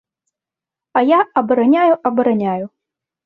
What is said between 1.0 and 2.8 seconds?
А я абараняю, абараняю.